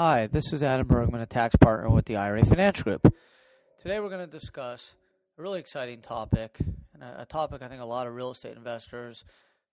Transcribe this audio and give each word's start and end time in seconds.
Hi, 0.00 0.28
this 0.28 0.52
is 0.52 0.62
Adam 0.62 0.86
Bergman, 0.86 1.22
a 1.22 1.26
tax 1.26 1.56
partner 1.56 1.90
with 1.90 2.04
the 2.04 2.14
IRA 2.14 2.46
Finance 2.46 2.84
Group. 2.84 3.12
Today 3.82 3.98
we're 3.98 4.10
going 4.10 4.24
to 4.24 4.30
discuss 4.30 4.92
a 5.36 5.42
really 5.42 5.58
exciting 5.58 6.02
topic, 6.02 6.56
and 6.94 7.02
a, 7.02 7.26
topic 7.28 7.62
I 7.62 7.66
think 7.66 7.82
a 7.82 7.84
lot 7.84 8.06
of 8.06 8.14
real 8.14 8.30
estate 8.30 8.56
investors 8.56 9.24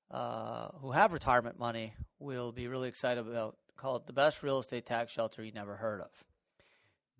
uh, 0.09 0.69
who 0.81 0.89
have 0.89 1.13
retirement 1.13 1.59
money 1.59 1.93
will 2.17 2.51
be 2.51 2.67
really 2.67 2.89
excited 2.89 3.27
about, 3.27 3.57
called 3.77 4.07
the 4.07 4.13
best 4.13 4.41
real 4.41 4.57
estate 4.57 4.88
tax 4.88 5.11
shelter 5.11 5.43
you 5.43 5.51
never 5.51 5.75
heard 5.75 6.02
of. 6.02 6.09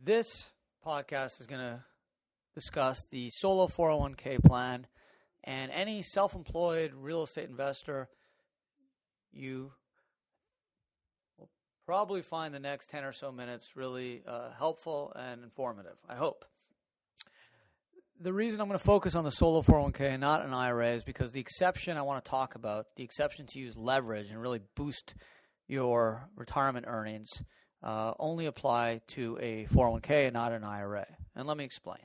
This 0.04 0.44
podcast 0.84 1.40
is 1.40 1.46
going 1.46 1.62
to 1.62 1.84
discuss 2.56 3.06
the 3.12 3.30
solo 3.30 3.68
401k 3.68 4.44
plan 4.44 4.88
and 5.44 5.72
any 5.72 6.02
self 6.02 6.34
employed 6.34 6.92
real 6.96 7.22
estate 7.22 7.50
investor 7.50 8.10
you 9.32 9.74
probably 11.86 12.21
find 12.21 12.54
the 12.54 12.59
next 12.59 12.89
10 12.89 13.04
or 13.04 13.11
so 13.11 13.31
minutes 13.31 13.75
really 13.75 14.23
uh, 14.27 14.49
helpful 14.57 15.13
and 15.16 15.43
informative, 15.43 15.95
I 16.09 16.16
hope. 16.16 16.45
The 18.20 18.34
reason 18.34 18.62
I'm 18.62 18.67
going 18.67 18.80
to 18.80 18.85
focus 18.85 19.13
on 19.13 19.26
the 19.26 19.31
solo 19.31 19.62
401k 19.62 20.02
and 20.02 20.21
not 20.21 20.45
an 20.45 20.53
IRA 20.53 20.91
is 20.91 21.03
because 21.03 21.31
the 21.31 21.41
exception 21.41 21.98
I 21.98 22.02
want 22.02 22.23
to 22.23 22.29
talk 22.29 22.55
about, 22.55 22.88
the 22.95 23.03
exception 23.03 23.45
to 23.48 23.59
use 23.59 23.76
leverage 23.76 24.31
and 24.31 24.41
really 24.41 24.62
boost 24.76 25.16
your 25.67 26.29
retirement 26.35 26.85
earnings, 26.88 27.29
uh, 27.84 28.13
only 28.17 28.45
apply 28.45 29.02
to 29.07 29.38
a 29.41 29.65
401k 29.65 30.27
and 30.27 30.34
not 30.34 30.54
an 30.54 30.63
IRA. 30.63 31.05
And 31.35 31.48
let 31.48 31.57
me 31.57 31.65
explain. 31.65 31.99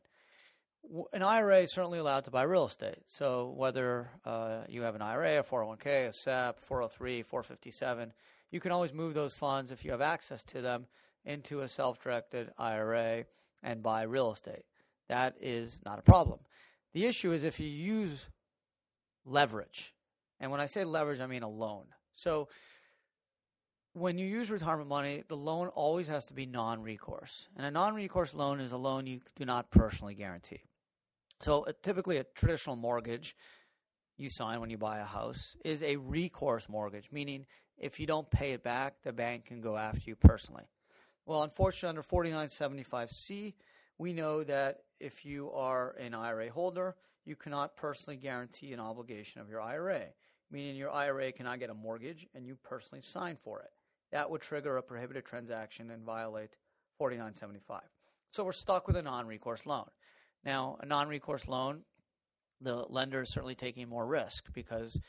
An 1.12 1.22
IRA 1.22 1.60
is 1.60 1.72
certainly 1.72 2.00
allowed 2.00 2.24
to 2.24 2.32
buy 2.32 2.42
real 2.42 2.66
estate. 2.66 2.98
So 3.06 3.54
whether 3.56 4.10
uh, 4.24 4.62
you 4.68 4.82
have 4.82 4.96
an 4.96 5.02
IRA, 5.02 5.38
a 5.38 5.42
401k, 5.44 6.08
a 6.08 6.12
SEP, 6.12 6.58
403, 6.64 7.22
457, 7.22 8.12
you 8.50 8.60
can 8.60 8.72
always 8.72 8.92
move 8.92 9.14
those 9.14 9.32
funds 9.32 9.70
if 9.70 9.84
you 9.84 9.90
have 9.90 10.00
access 10.00 10.42
to 10.44 10.60
them 10.60 10.86
into 11.24 11.60
a 11.60 11.68
self-directed 11.68 12.50
IRA 12.58 13.24
and 13.62 13.82
buy 13.82 14.02
real 14.02 14.32
estate. 14.32 14.64
That 15.08 15.34
is 15.40 15.80
not 15.84 15.98
a 15.98 16.02
problem. 16.02 16.40
The 16.92 17.06
issue 17.06 17.32
is 17.32 17.44
if 17.44 17.60
you 17.60 17.68
use 17.68 18.26
leverage. 19.24 19.94
And 20.40 20.50
when 20.50 20.60
I 20.60 20.66
say 20.66 20.84
leverage, 20.84 21.20
I 21.20 21.26
mean 21.26 21.42
a 21.42 21.48
loan. 21.48 21.84
So 22.16 22.48
when 23.92 24.18
you 24.18 24.26
use 24.26 24.50
retirement 24.50 24.88
money, 24.88 25.24
the 25.28 25.36
loan 25.36 25.68
always 25.68 26.08
has 26.08 26.26
to 26.26 26.34
be 26.34 26.46
non 26.46 26.82
recourse. 26.82 27.48
And 27.56 27.66
a 27.66 27.70
non 27.70 27.94
recourse 27.94 28.34
loan 28.34 28.60
is 28.60 28.72
a 28.72 28.76
loan 28.76 29.06
you 29.06 29.20
do 29.36 29.44
not 29.44 29.70
personally 29.70 30.14
guarantee. 30.14 30.62
So 31.40 31.64
uh, 31.64 31.72
typically, 31.82 32.18
a 32.18 32.24
traditional 32.34 32.76
mortgage 32.76 33.36
you 34.16 34.28
sign 34.28 34.60
when 34.60 34.70
you 34.70 34.76
buy 34.76 34.98
a 34.98 35.04
house 35.04 35.56
is 35.64 35.82
a 35.82 35.96
recourse 35.96 36.68
mortgage, 36.68 37.08
meaning 37.10 37.46
if 37.80 37.98
you 37.98 38.06
don't 38.06 38.30
pay 38.30 38.52
it 38.52 38.62
back, 38.62 39.02
the 39.02 39.12
bank 39.12 39.46
can 39.46 39.60
go 39.60 39.76
after 39.76 40.02
you 40.04 40.14
personally. 40.14 40.64
Well, 41.26 41.42
unfortunately, 41.42 41.88
under 41.88 42.02
4975C, 42.02 43.54
we 43.98 44.12
know 44.12 44.44
that 44.44 44.80
if 44.98 45.24
you 45.24 45.50
are 45.52 45.96
an 45.98 46.14
IRA 46.14 46.50
holder, 46.50 46.94
you 47.24 47.36
cannot 47.36 47.76
personally 47.76 48.16
guarantee 48.16 48.72
an 48.72 48.80
obligation 48.80 49.40
of 49.40 49.48
your 49.48 49.60
IRA, 49.60 50.02
meaning 50.50 50.76
your 50.76 50.90
IRA 50.90 51.32
cannot 51.32 51.58
get 51.58 51.70
a 51.70 51.74
mortgage 51.74 52.26
and 52.34 52.46
you 52.46 52.56
personally 52.62 53.02
sign 53.02 53.36
for 53.42 53.60
it. 53.60 53.70
That 54.12 54.30
would 54.30 54.40
trigger 54.42 54.76
a 54.76 54.82
prohibited 54.82 55.24
transaction 55.24 55.90
and 55.90 56.02
violate 56.02 56.56
4975. 56.98 57.82
So 58.32 58.44
we're 58.44 58.52
stuck 58.52 58.86
with 58.86 58.96
a 58.96 59.02
non 59.02 59.26
recourse 59.26 59.66
loan. 59.66 59.86
Now, 60.44 60.78
a 60.80 60.86
non 60.86 61.08
recourse 61.08 61.46
loan, 61.46 61.80
the 62.60 62.84
lender 62.88 63.22
is 63.22 63.30
certainly 63.30 63.54
taking 63.54 63.88
more 63.88 64.06
risk 64.06 64.52
because 64.52 65.00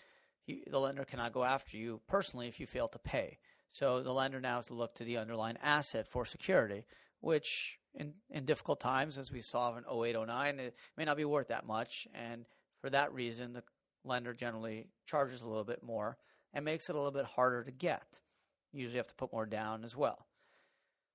he, 0.43 0.63
the 0.69 0.79
lender 0.79 1.05
cannot 1.05 1.33
go 1.33 1.43
after 1.43 1.77
you 1.77 2.01
personally 2.07 2.47
if 2.47 2.59
you 2.59 2.67
fail 2.67 2.87
to 2.89 2.99
pay. 2.99 3.37
So 3.71 4.01
the 4.01 4.11
lender 4.11 4.41
now 4.41 4.55
has 4.55 4.65
to 4.67 4.73
look 4.73 4.95
to 4.95 5.03
the 5.03 5.17
underlying 5.17 5.57
asset 5.61 6.07
for 6.07 6.25
security, 6.25 6.85
which 7.21 7.79
in, 7.93 8.13
in 8.29 8.45
difficult 8.45 8.79
times, 8.79 9.17
as 9.17 9.31
we 9.31 9.41
saw 9.41 9.75
in 9.77 9.83
08, 9.85 10.15
09, 10.27 10.59
it 10.59 10.75
may 10.97 11.05
not 11.05 11.17
be 11.17 11.25
worth 11.25 11.47
that 11.49 11.65
much. 11.65 12.07
And 12.13 12.45
for 12.81 12.89
that 12.89 13.13
reason, 13.13 13.53
the 13.53 13.63
lender 14.03 14.33
generally 14.33 14.87
charges 15.05 15.41
a 15.41 15.47
little 15.47 15.63
bit 15.63 15.83
more 15.83 16.17
and 16.53 16.65
makes 16.65 16.89
it 16.89 16.95
a 16.95 16.97
little 16.97 17.11
bit 17.11 17.25
harder 17.25 17.63
to 17.63 17.71
get. 17.71 18.19
You 18.73 18.81
usually 18.81 18.97
have 18.97 19.07
to 19.07 19.15
put 19.15 19.31
more 19.31 19.45
down 19.45 19.83
as 19.83 19.95
well. 19.95 20.25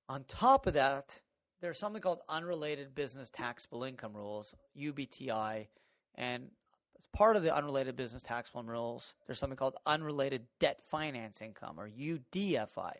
On 0.09 0.23
top 0.23 0.67
of 0.67 0.73
that, 0.73 1.19
there's 1.61 1.77
something 1.77 2.01
called 2.01 2.21
unrelated 2.29 2.95
business 2.95 3.29
taxable 3.29 3.83
income 3.83 4.15
rules, 4.15 4.55
UBTI, 4.79 5.67
and 6.15 6.49
part 7.13 7.35
of 7.35 7.43
the 7.43 7.55
unrelated 7.55 7.95
business 7.95 8.21
tax 8.21 8.49
taxable 8.49 8.63
rules, 8.63 9.13
there's 9.25 9.39
something 9.39 9.57
called 9.57 9.75
unrelated 9.85 10.45
debt 10.59 10.79
finance 10.89 11.41
income 11.41 11.79
or 11.79 11.89
UDFI. 11.89 12.93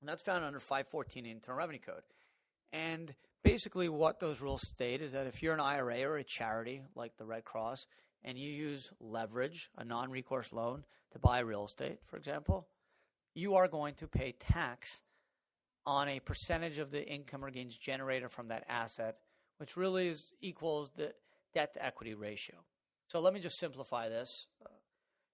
And 0.00 0.08
that's 0.08 0.22
found 0.22 0.44
under 0.44 0.60
514 0.60 1.26
Internal 1.26 1.58
Revenue 1.58 1.80
Code. 1.84 2.02
And 2.72 3.14
basically, 3.42 3.88
what 3.88 4.20
those 4.20 4.40
rules 4.40 4.62
state 4.66 5.02
is 5.02 5.12
that 5.12 5.26
if 5.26 5.42
you're 5.42 5.54
an 5.54 5.60
IRA 5.60 6.02
or 6.02 6.16
a 6.16 6.24
charity 6.24 6.82
like 6.94 7.16
the 7.16 7.24
Red 7.24 7.44
Cross 7.44 7.86
and 8.24 8.38
you 8.38 8.50
use 8.50 8.90
leverage, 9.00 9.70
a 9.76 9.84
non 9.84 10.10
recourse 10.10 10.52
loan, 10.52 10.84
to 11.12 11.18
buy 11.18 11.40
real 11.40 11.64
estate, 11.64 11.98
for 12.06 12.16
example, 12.16 12.68
you 13.34 13.54
are 13.54 13.68
going 13.68 13.94
to 13.94 14.06
pay 14.06 14.32
tax 14.38 15.00
on 15.86 16.08
a 16.08 16.20
percentage 16.20 16.78
of 16.78 16.90
the 16.90 17.02
income 17.02 17.44
or 17.44 17.50
gains 17.50 17.76
generated 17.76 18.30
from 18.30 18.48
that 18.48 18.64
asset, 18.68 19.16
which 19.56 19.76
really 19.76 20.08
is, 20.08 20.34
equals 20.40 20.90
the 20.96 21.12
debt 21.54 21.72
to 21.74 21.84
equity 21.84 22.14
ratio. 22.14 22.56
So 23.08 23.20
let 23.20 23.32
me 23.32 23.40
just 23.40 23.58
simplify 23.58 24.08
this. 24.08 24.46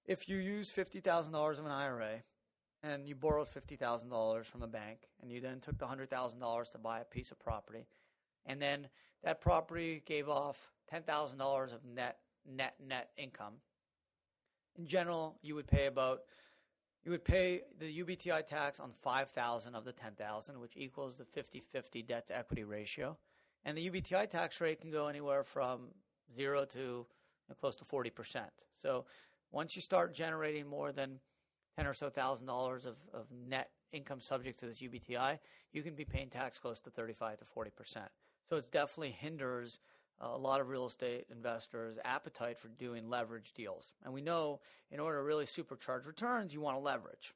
If 0.06 0.28
you 0.28 0.36
use 0.36 0.72
$50,000 0.72 1.58
of 1.58 1.64
an 1.64 1.72
IRA 1.72 2.22
and 2.82 3.08
you 3.08 3.14
borrowed 3.14 3.48
$50,000 3.48 4.44
from 4.44 4.62
a 4.62 4.66
bank 4.66 5.00
and 5.20 5.30
you 5.30 5.40
then 5.40 5.60
took 5.60 5.78
the 5.78 5.86
$100,000 5.86 6.70
to 6.70 6.78
buy 6.78 7.00
a 7.00 7.04
piece 7.04 7.30
of 7.30 7.38
property 7.40 7.86
and 8.46 8.60
then 8.60 8.88
that 9.24 9.40
property 9.40 10.02
gave 10.06 10.28
off 10.28 10.70
$10,000 10.92 11.74
of 11.74 11.84
net 11.84 12.18
net 12.46 12.74
net 12.86 13.10
income. 13.16 13.54
In 14.76 14.86
general, 14.86 15.38
you 15.42 15.54
would 15.54 15.66
pay 15.66 15.86
about 15.86 16.20
you 17.04 17.10
would 17.10 17.24
pay 17.24 17.62
the 17.78 18.02
UBTI 18.02 18.46
tax 18.46 18.80
on 18.80 18.90
5,000 19.02 19.74
of 19.74 19.84
the 19.84 19.92
10,000, 19.92 20.58
which 20.58 20.74
equals 20.74 21.16
the 21.16 21.24
50-50 21.24 22.06
debt 22.06 22.28
to 22.28 22.36
equity 22.36 22.64
ratio. 22.64 23.18
And 23.66 23.76
the 23.76 23.90
UBTI 23.90 24.30
tax 24.30 24.58
rate 24.60 24.80
can 24.80 24.90
go 24.90 25.08
anywhere 25.08 25.44
from 25.44 25.88
0 26.34 26.64
to 26.66 27.06
close 27.60 27.76
to 27.76 27.84
40%. 27.84 28.42
So 28.78 29.04
once 29.52 29.76
you 29.76 29.82
start 29.82 30.14
generating 30.14 30.66
more 30.66 30.92
than 30.92 31.18
10 31.76 31.86
or 31.86 31.94
so 31.94 32.08
thousand 32.10 32.46
dollars 32.46 32.86
of, 32.86 32.96
of 33.12 33.26
net 33.48 33.70
income 33.92 34.20
subject 34.20 34.58
to 34.60 34.66
this 34.66 34.80
UBTI, 34.80 35.38
you 35.72 35.82
can 35.82 35.94
be 35.94 36.04
paying 36.04 36.28
tax 36.28 36.58
close 36.58 36.80
to 36.80 36.90
35 36.90 37.38
to 37.38 37.44
40%. 37.44 37.70
So 38.48 38.56
it 38.56 38.70
definitely 38.70 39.12
hinders 39.12 39.80
a 40.20 40.38
lot 40.38 40.60
of 40.60 40.68
real 40.68 40.86
estate 40.86 41.26
investors' 41.30 41.98
appetite 42.04 42.58
for 42.58 42.68
doing 42.68 43.08
leverage 43.08 43.52
deals. 43.52 43.92
And 44.04 44.12
we 44.12 44.20
know 44.20 44.60
in 44.90 45.00
order 45.00 45.18
to 45.18 45.24
really 45.24 45.44
supercharge 45.44 46.06
returns, 46.06 46.52
you 46.52 46.60
want 46.60 46.76
to 46.76 46.80
leverage. 46.80 47.34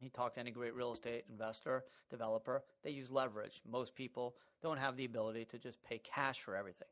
You 0.00 0.08
talk 0.08 0.34
to 0.34 0.40
any 0.40 0.50
great 0.50 0.74
real 0.74 0.92
estate 0.92 1.24
investor, 1.30 1.84
developer, 2.08 2.64
they 2.82 2.90
use 2.90 3.10
leverage. 3.10 3.60
Most 3.70 3.94
people 3.94 4.34
don't 4.62 4.78
have 4.78 4.96
the 4.96 5.04
ability 5.04 5.44
to 5.46 5.58
just 5.58 5.82
pay 5.82 5.98
cash 5.98 6.40
for 6.40 6.56
everything. 6.56 6.88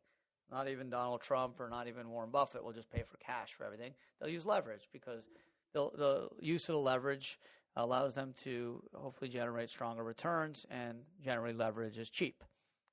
Not 0.51 0.69
even 0.69 0.89
Donald 0.89 1.21
Trump 1.21 1.61
or 1.61 1.69
not 1.69 1.89
even 1.89 2.09
Warren 2.09 2.31
Buffett 2.31 2.65
will 2.65 2.73
just 2.73 2.91
pay 2.91 3.03
for 3.03 3.19
cash 3.19 3.53
for 3.53 3.65
everything. 3.65 3.93
They'll 4.19 4.31
use 4.31 4.47
leverage 4.47 4.89
because 4.93 5.25
the 5.75 6.29
use 6.41 6.69
of 6.69 6.75
the 6.75 6.81
leverage 6.81 7.39
allows 7.77 8.15
them 8.15 8.33
to 8.45 8.83
hopefully 8.95 9.31
generate 9.31 9.71
stronger 9.71 10.03
returns, 10.03 10.67
and 10.71 10.99
generally 11.23 11.53
leverage 11.53 11.99
is 11.99 12.11
cheap, 12.11 12.43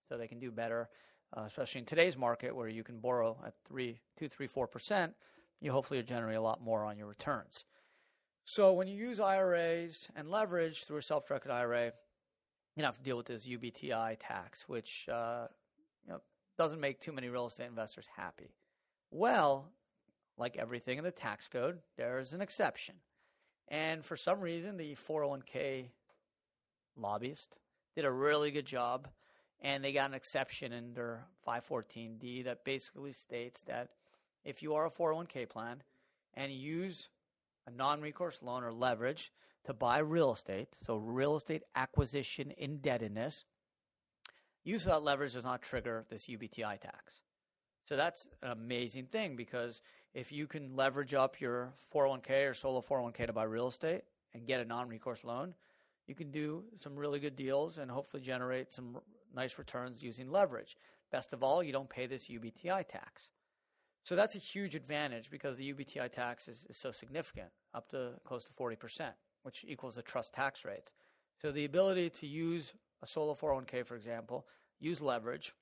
so 0.07 0.17
they 0.17 0.27
can 0.27 0.39
do 0.39 0.51
better. 0.51 0.89
Uh, 1.35 1.43
especially 1.47 1.79
in 1.79 1.85
today's 1.85 2.15
market, 2.15 2.55
where 2.55 2.67
you 2.67 2.83
can 2.83 2.99
borrow 2.99 3.37
at 3.45 3.53
three, 3.67 3.99
two, 4.17 4.29
three, 4.29 4.47
four 4.47 4.67
percent, 4.67 5.13
you 5.59 5.71
hopefully 5.71 6.01
generate 6.03 6.37
a 6.37 6.41
lot 6.41 6.61
more 6.61 6.85
on 6.85 6.97
your 6.97 7.07
returns. 7.07 7.65
So 8.45 8.73
when 8.73 8.87
you 8.87 8.95
use 8.95 9.19
IRAs 9.19 10.07
and 10.15 10.29
leverage 10.29 10.83
through 10.83 10.97
a 10.97 11.01
self-directed 11.01 11.51
IRA, 11.51 11.85
you 11.85 11.91
don't 12.77 12.85
have 12.85 12.97
to 12.97 13.03
deal 13.03 13.17
with 13.17 13.25
this 13.25 13.47
UBTI 13.47 14.17
tax, 14.19 14.65
which 14.67 15.09
uh, 15.11 15.47
doesn't 16.57 16.79
make 16.79 16.99
too 16.99 17.11
many 17.11 17.29
real 17.29 17.47
estate 17.47 17.67
investors 17.67 18.07
happy. 18.15 18.53
Well, 19.11 19.71
like 20.37 20.57
everything 20.57 20.97
in 20.97 21.03
the 21.03 21.11
tax 21.11 21.47
code, 21.47 21.79
there 21.97 22.19
is 22.19 22.33
an 22.33 22.41
exception. 22.41 22.95
And 23.67 24.03
for 24.03 24.15
some 24.15 24.41
reason, 24.41 24.77
the 24.77 24.95
401k 25.09 25.89
lobbyist 26.97 27.57
did 27.95 28.05
a 28.05 28.11
really 28.11 28.51
good 28.51 28.65
job, 28.65 29.07
and 29.61 29.83
they 29.83 29.93
got 29.93 30.09
an 30.09 30.15
exception 30.15 30.73
under 30.73 31.23
514D 31.47 32.43
that 32.45 32.65
basically 32.65 33.13
states 33.13 33.61
that 33.65 33.89
if 34.43 34.61
you 34.61 34.75
are 34.75 34.85
a 34.85 34.91
401k 34.91 35.49
plan 35.49 35.81
and 36.35 36.51
use 36.51 37.09
a 37.67 37.71
non 37.71 38.01
recourse 38.01 38.41
loan 38.43 38.63
or 38.63 38.71
leverage 38.71 39.31
to 39.65 39.73
buy 39.73 39.99
real 39.99 40.33
estate, 40.33 40.69
so 40.85 40.97
real 40.97 41.35
estate 41.35 41.63
acquisition 41.75 42.53
indebtedness, 42.57 43.45
use 44.65 44.85
of 44.85 44.91
that 44.91 45.03
leverage 45.03 45.33
does 45.33 45.43
not 45.43 45.61
trigger 45.61 46.05
this 46.09 46.25
UBTI 46.27 46.79
tax. 46.81 47.21
So 47.85 47.95
that's 47.95 48.27
an 48.41 48.51
amazing 48.51 49.05
thing 49.05 49.35
because 49.35 49.81
if 50.13 50.31
you 50.31 50.47
can 50.47 50.75
leverage 50.75 51.13
up 51.13 51.39
your 51.39 51.71
401k 51.93 52.49
or 52.49 52.53
solo 52.53 52.81
401k 52.81 53.27
to 53.27 53.33
buy 53.33 53.43
real 53.43 53.67
estate 53.67 54.01
and 54.33 54.47
get 54.47 54.59
a 54.59 54.65
non 54.65 54.89
recourse 54.89 55.23
loan, 55.23 55.53
you 56.07 56.15
can 56.15 56.31
do 56.31 56.63
some 56.77 56.95
really 56.95 57.19
good 57.19 57.35
deals 57.35 57.77
and 57.77 57.89
hopefully 57.89 58.21
generate 58.21 58.73
some 58.73 58.97
nice 59.35 59.57
returns 59.57 60.01
using 60.01 60.31
leverage. 60.31 60.77
Best 61.11 61.33
of 61.33 61.43
all, 61.43 61.63
you 61.63 61.71
don't 61.71 61.89
pay 61.89 62.07
this 62.07 62.25
UBTI 62.27 62.87
tax. 62.87 63.29
So 64.03 64.15
that's 64.15 64.35
a 64.35 64.39
huge 64.39 64.75
advantage 64.75 65.29
because 65.31 65.57
the 65.57 65.73
UBTI 65.73 66.11
tax 66.11 66.47
is, 66.47 66.65
is 66.69 66.77
so 66.77 66.91
significant, 66.91 67.47
up 67.73 67.89
to 67.89 68.11
close 68.23 68.45
to 68.45 68.53
40%, 68.53 69.09
which 69.43 69.65
equals 69.67 69.95
the 69.95 70.03
trust 70.03 70.33
tax 70.33 70.63
rates. 70.63 70.91
So 71.41 71.51
the 71.51 71.65
ability 71.65 72.11
to 72.11 72.27
use 72.27 72.73
a 73.05 73.07
solo 73.07 73.35
401k, 73.35 73.85
for 73.85 73.95
example, 73.95 74.45
use 74.79 74.99
leverage, 74.99 75.53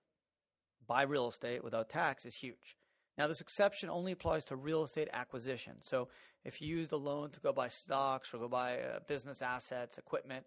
buy 0.87 1.03
real 1.03 1.27
estate 1.27 1.63
without 1.63 1.89
tax 1.89 2.25
is 2.25 2.35
huge. 2.35 2.77
Now, 3.17 3.27
this 3.27 3.41
exception 3.41 3.89
only 3.89 4.11
applies 4.11 4.45
to 4.45 4.55
real 4.55 4.83
estate 4.83 5.09
acquisition. 5.13 5.73
So, 5.81 6.07
if 6.45 6.61
you 6.61 6.67
use 6.67 6.87
the 6.87 6.97
loan 6.97 7.29
to 7.31 7.39
go 7.39 7.53
buy 7.53 7.67
stocks 7.67 8.33
or 8.33 8.39
go 8.39 8.47
buy 8.47 8.79
uh, 8.79 8.99
business 9.07 9.41
assets, 9.41 9.97
equipment, 9.97 10.45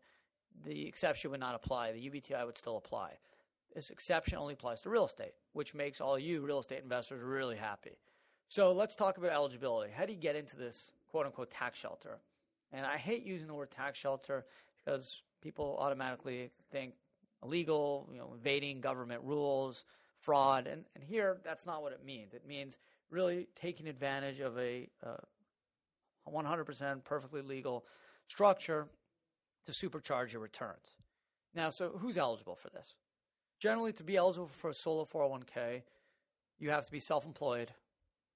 the 0.64 0.86
exception 0.86 1.30
would 1.30 1.40
not 1.40 1.54
apply. 1.54 1.92
The 1.92 2.10
UBTI 2.10 2.44
would 2.44 2.56
still 2.56 2.76
apply. 2.76 3.12
This 3.74 3.90
exception 3.90 4.36
only 4.38 4.54
applies 4.54 4.80
to 4.80 4.90
real 4.90 5.06
estate, 5.06 5.34
which 5.52 5.74
makes 5.74 6.00
all 6.00 6.18
you 6.18 6.40
real 6.40 6.58
estate 6.58 6.82
investors 6.82 7.22
really 7.22 7.56
happy. 7.56 7.98
So, 8.48 8.72
let's 8.72 8.96
talk 8.96 9.16
about 9.16 9.32
eligibility. 9.32 9.92
How 9.92 10.06
do 10.06 10.12
you 10.12 10.18
get 10.18 10.34
into 10.34 10.56
this 10.56 10.92
quote 11.08 11.26
unquote 11.26 11.50
tax 11.50 11.78
shelter? 11.78 12.18
And 12.72 12.84
I 12.84 12.96
hate 12.96 13.22
using 13.22 13.46
the 13.46 13.54
word 13.54 13.70
tax 13.70 13.96
shelter 13.96 14.44
because 14.84 15.22
people 15.42 15.76
automatically 15.78 16.50
think 16.70 16.94
illegal, 17.42 18.08
you 18.12 18.18
know, 18.18 18.34
evading 18.38 18.80
government 18.80 19.22
rules, 19.24 19.84
fraud. 20.20 20.66
And, 20.66 20.84
and 20.94 21.04
here, 21.04 21.38
that's 21.44 21.66
not 21.66 21.82
what 21.82 21.92
it 21.92 22.04
means. 22.04 22.34
It 22.34 22.46
means 22.46 22.78
really 23.10 23.48
taking 23.54 23.86
advantage 23.86 24.40
of 24.40 24.58
a 24.58 24.88
uh, 25.04 25.16
100% 26.28 27.04
perfectly 27.04 27.42
legal 27.42 27.84
structure 28.28 28.88
to 29.66 29.72
supercharge 29.72 30.32
your 30.32 30.42
returns. 30.42 30.96
Now, 31.54 31.70
so 31.70 31.90
who's 31.98 32.18
eligible 32.18 32.56
for 32.56 32.70
this? 32.70 32.94
Generally, 33.58 33.94
to 33.94 34.04
be 34.04 34.16
eligible 34.16 34.48
for 34.48 34.70
a 34.70 34.74
solo 34.74 35.04
401k, 35.04 35.82
you 36.58 36.70
have 36.70 36.84
to 36.86 36.92
be 36.92 37.00
self 37.00 37.24
employed 37.24 37.72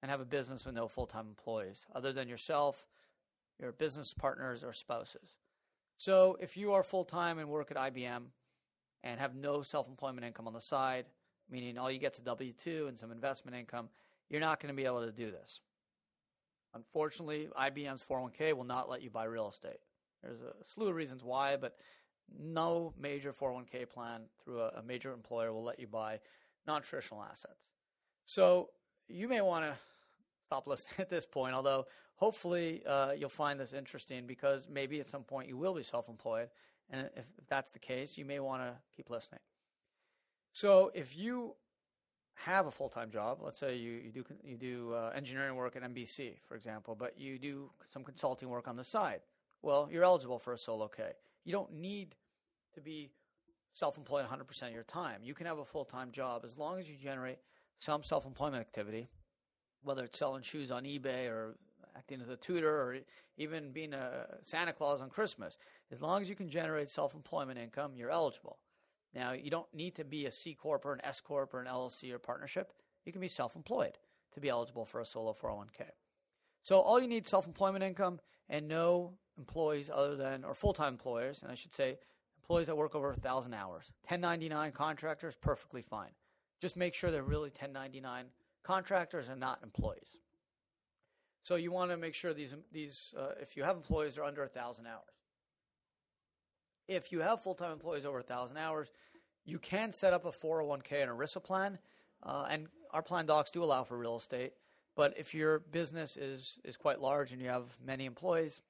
and 0.02 0.10
have 0.10 0.20
a 0.20 0.24
business 0.24 0.64
with 0.64 0.74
no 0.74 0.88
full 0.88 1.06
time 1.06 1.26
employees, 1.28 1.86
other 1.94 2.12
than 2.12 2.28
yourself, 2.28 2.86
your 3.58 3.72
business 3.72 4.14
partners, 4.14 4.64
or 4.64 4.72
spouses. 4.72 5.39
So, 6.00 6.38
if 6.40 6.56
you 6.56 6.72
are 6.72 6.82
full 6.82 7.04
time 7.04 7.38
and 7.38 7.50
work 7.50 7.70
at 7.70 7.76
IBM 7.76 8.22
and 9.02 9.20
have 9.20 9.34
no 9.34 9.60
self 9.60 9.86
employment 9.86 10.24
income 10.24 10.46
on 10.46 10.54
the 10.54 10.60
side, 10.60 11.04
meaning 11.50 11.76
all 11.76 11.90
you 11.90 11.98
get 11.98 12.14
is 12.14 12.20
W 12.20 12.54
2 12.54 12.86
and 12.88 12.98
some 12.98 13.12
investment 13.12 13.54
income, 13.54 13.90
you're 14.30 14.40
not 14.40 14.60
going 14.60 14.74
to 14.74 14.74
be 14.74 14.86
able 14.86 15.04
to 15.04 15.12
do 15.12 15.30
this. 15.30 15.60
Unfortunately, 16.72 17.50
IBM's 17.54 18.02
401k 18.02 18.54
will 18.54 18.64
not 18.64 18.88
let 18.88 19.02
you 19.02 19.10
buy 19.10 19.24
real 19.24 19.50
estate. 19.50 19.76
There's 20.22 20.40
a 20.40 20.54
slew 20.64 20.88
of 20.88 20.94
reasons 20.94 21.22
why, 21.22 21.58
but 21.58 21.76
no 22.42 22.94
major 22.98 23.34
401k 23.34 23.86
plan 23.90 24.22
through 24.42 24.62
a, 24.62 24.68
a 24.78 24.82
major 24.82 25.12
employer 25.12 25.52
will 25.52 25.64
let 25.64 25.78
you 25.78 25.86
buy 25.86 26.18
non 26.66 26.80
traditional 26.80 27.22
assets. 27.22 27.66
So 28.24 28.70
you 29.06 29.28
may 29.28 29.42
want 29.42 29.66
to 29.66 29.74
stop 30.46 30.66
listening 30.66 30.94
at 30.98 31.10
this 31.10 31.26
point, 31.26 31.54
although 31.54 31.84
hopefully 32.20 32.82
uh, 32.86 33.12
you'll 33.16 33.28
find 33.28 33.58
this 33.58 33.72
interesting 33.72 34.26
because 34.26 34.68
maybe 34.70 35.00
at 35.00 35.08
some 35.08 35.22
point 35.22 35.48
you 35.48 35.56
will 35.56 35.74
be 35.74 35.82
self 35.82 36.08
employed. 36.08 36.48
And 36.90 37.08
if 37.16 37.24
that's 37.48 37.70
the 37.70 37.78
case, 37.78 38.18
you 38.18 38.24
may 38.24 38.40
want 38.40 38.62
to 38.62 38.74
keep 38.96 39.10
listening. 39.10 39.40
So 40.52 40.90
if 40.94 41.16
you 41.16 41.54
have 42.34 42.66
a 42.66 42.70
full 42.70 42.88
time 42.88 43.10
job, 43.10 43.38
let's 43.42 43.58
say 43.58 43.76
you, 43.76 43.92
you 43.92 44.12
do 44.12 44.24
you 44.44 44.56
do 44.56 44.92
uh, 44.94 45.12
engineering 45.14 45.56
work 45.56 45.76
at 45.76 45.82
NBC, 45.82 46.34
for 46.46 46.56
example, 46.56 46.94
but 46.94 47.18
you 47.18 47.38
do 47.38 47.70
some 47.92 48.04
consulting 48.04 48.48
work 48.48 48.68
on 48.68 48.76
the 48.76 48.84
side. 48.84 49.20
Well, 49.62 49.88
you're 49.90 50.04
eligible 50.04 50.38
for 50.38 50.52
a 50.52 50.58
solo 50.58 50.88
K. 50.88 51.12
You 51.44 51.52
don't 51.52 51.72
need 51.72 52.16
to 52.74 52.80
be 52.80 53.10
self 53.72 53.96
employed 53.96 54.26
100% 54.26 54.62
of 54.62 54.72
your 54.72 54.82
time. 54.84 55.20
You 55.22 55.34
can 55.34 55.46
have 55.46 55.58
a 55.58 55.64
full 55.64 55.84
time 55.84 56.10
job 56.10 56.42
as 56.44 56.58
long 56.58 56.78
as 56.78 56.88
you 56.88 56.96
generate 56.96 57.38
some 57.78 58.02
self 58.02 58.26
employment 58.26 58.60
activity, 58.60 59.08
whether 59.82 60.04
it's 60.04 60.18
selling 60.18 60.42
shoes 60.42 60.70
on 60.70 60.84
eBay 60.84 61.28
or 61.28 61.56
acting 62.00 62.22
as 62.22 62.30
a 62.30 62.36
tutor 62.36 62.70
or 62.70 62.96
even 63.36 63.72
being 63.72 63.92
a 63.92 64.26
Santa 64.44 64.72
Claus 64.72 65.02
on 65.02 65.10
Christmas. 65.10 65.58
As 65.92 66.00
long 66.00 66.22
as 66.22 66.30
you 66.30 66.34
can 66.34 66.48
generate 66.48 66.88
self 66.90 67.14
employment 67.14 67.58
income, 67.58 67.92
you're 67.94 68.10
eligible. 68.10 68.58
Now, 69.14 69.32
you 69.32 69.50
don't 69.50 69.72
need 69.74 69.96
to 69.96 70.04
be 70.04 70.24
a 70.26 70.30
C 70.30 70.54
Corp 70.54 70.86
or 70.86 70.94
an 70.94 71.00
S 71.04 71.20
Corp 71.20 71.52
or 71.52 71.60
an 71.60 71.66
LLC 71.66 72.10
or 72.12 72.18
partnership. 72.18 72.72
You 73.04 73.12
can 73.12 73.20
be 73.20 73.28
self 73.28 73.54
employed 73.54 73.98
to 74.32 74.40
be 74.40 74.48
eligible 74.48 74.86
for 74.86 75.00
a 75.00 75.04
solo 75.04 75.34
401k. 75.34 75.90
So, 76.62 76.80
all 76.80 77.00
you 77.00 77.08
need 77.08 77.26
self 77.26 77.46
employment 77.46 77.84
income 77.84 78.18
and 78.48 78.66
no 78.66 79.12
employees 79.36 79.90
other 79.92 80.16
than, 80.16 80.42
or 80.44 80.54
full 80.54 80.72
time 80.72 80.94
employers, 80.94 81.42
and 81.42 81.52
I 81.52 81.54
should 81.54 81.74
say 81.74 81.98
employees 82.42 82.68
that 82.68 82.76
work 82.76 82.94
over 82.94 83.10
1,000 83.10 83.52
hours. 83.52 83.92
1099 84.08 84.72
contractors, 84.72 85.36
perfectly 85.36 85.82
fine. 85.82 86.10
Just 86.62 86.76
make 86.76 86.94
sure 86.94 87.10
they're 87.10 87.22
really 87.22 87.50
1099 87.50 88.26
contractors 88.62 89.28
and 89.28 89.38
not 89.38 89.60
employees. 89.62 90.16
So, 91.42 91.56
you 91.56 91.72
want 91.72 91.90
to 91.90 91.96
make 91.96 92.14
sure 92.14 92.34
these, 92.34 92.54
these 92.72 93.14
uh, 93.18 93.32
if 93.40 93.56
you 93.56 93.64
have 93.64 93.76
employees, 93.76 94.14
they're 94.14 94.24
under 94.24 94.42
a 94.42 94.46
1,000 94.46 94.86
hours. 94.86 95.00
If 96.88 97.12
you 97.12 97.20
have 97.20 97.42
full 97.42 97.54
time 97.54 97.72
employees 97.72 98.04
over 98.04 98.18
a 98.18 98.22
1,000 98.22 98.56
hours, 98.56 98.88
you 99.44 99.58
can 99.58 99.92
set 99.92 100.12
up 100.12 100.24
a 100.24 100.32
401k 100.32 101.02
and 101.02 101.10
ERISA 101.10 101.42
plan. 101.42 101.78
Uh, 102.22 102.46
and 102.50 102.66
our 102.92 103.02
plan 103.02 103.26
docs 103.26 103.50
do 103.50 103.64
allow 103.64 103.84
for 103.84 103.96
real 103.96 104.16
estate. 104.16 104.52
But 104.96 105.14
if 105.16 105.34
your 105.34 105.60
business 105.60 106.16
is, 106.16 106.58
is 106.64 106.76
quite 106.76 107.00
large 107.00 107.32
and 107.32 107.40
you 107.40 107.48
have 107.48 107.64
many 107.84 108.04
employees, 108.04 108.60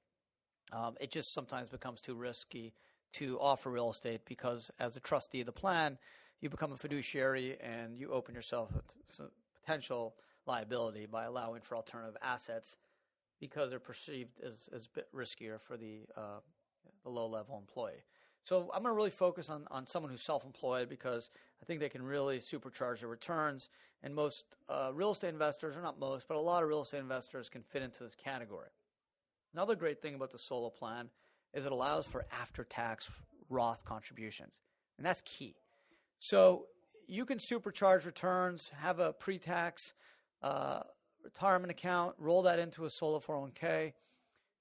um, 0.73 0.97
it 1.01 1.11
just 1.11 1.33
sometimes 1.33 1.69
becomes 1.69 2.01
too 2.01 2.15
risky 2.15 2.73
to 3.15 3.39
offer 3.41 3.71
real 3.71 3.91
estate 3.91 4.21
because, 4.25 4.71
as 4.79 4.97
a 4.97 5.01
trustee 5.01 5.41
of 5.41 5.47
the 5.47 5.53
plan, 5.53 5.99
you 6.41 6.49
become 6.49 6.73
a 6.73 6.77
fiduciary 6.77 7.59
and 7.61 7.99
you 7.99 8.13
open 8.13 8.35
yourself 8.35 8.71
to 9.17 9.25
potential 9.61 10.15
liability 10.51 11.07
by 11.07 11.25
allowing 11.25 11.61
for 11.63 11.77
alternative 11.77 12.17
assets 12.23 12.77
because 13.41 13.71
they're 13.71 13.79
perceived 13.79 14.41
as, 14.45 14.69
as 14.75 14.87
a 14.87 14.89
bit 14.95 15.09
riskier 15.15 15.61
for 15.61 15.77
the 15.77 16.01
uh, 16.17 16.41
the 17.05 17.11
low 17.11 17.27
level 17.27 17.57
employee. 17.57 18.03
So 18.45 18.71
I'm 18.75 18.83
going 18.83 18.93
to 18.93 18.97
really 18.97 19.11
focus 19.11 19.51
on, 19.51 19.67
on 19.71 19.87
someone 19.87 20.11
who's 20.11 20.23
self 20.23 20.45
employed 20.45 20.89
because 20.89 21.31
I 21.63 21.65
think 21.65 21.81
they 21.81 21.89
can 21.89 22.03
really 22.03 22.39
supercharge 22.39 23.01
their 23.01 23.09
returns. 23.09 23.69
And 24.03 24.15
most 24.15 24.45
uh, 24.69 24.91
real 24.95 25.11
estate 25.11 25.29
investors, 25.29 25.77
or 25.77 25.83
not 25.83 26.01
most, 26.01 26.27
but 26.27 26.37
a 26.37 26.41
lot 26.41 26.63
of 26.63 26.69
real 26.69 26.83
estate 26.83 27.01
investors 27.01 27.49
can 27.51 27.63
fit 27.63 27.83
into 27.83 28.03
this 28.03 28.15
category. 28.15 28.71
Another 29.53 29.77
great 29.77 30.01
thing 30.01 30.15
about 30.15 30.31
the 30.31 30.39
solo 30.39 30.71
plan 30.71 31.11
is 31.53 31.67
it 31.67 31.73
allows 31.73 32.07
for 32.07 32.25
after 32.33 32.65
tax 32.65 33.11
Roth 33.51 33.85
contributions. 33.85 34.55
And 34.97 35.05
that's 35.05 35.23
key. 35.25 35.55
So 36.19 36.67
you 37.07 37.25
can 37.25 37.39
supercharge 37.39 38.07
returns, 38.07 38.71
have 38.79 39.01
a 39.01 39.13
pre 39.13 39.39
tax 39.39 39.93
uh, 40.43 40.81
retirement 41.25 41.71
account, 41.71 42.15
roll 42.19 42.43
that 42.43 42.59
into 42.59 42.85
a 42.85 42.91
solo 42.91 43.21
401k 43.21 43.93